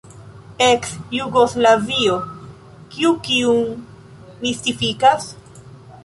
[0.67, 2.15] Eks-Jugoslavio:
[2.95, 3.69] kiu kiun
[4.47, 5.29] mistifikas?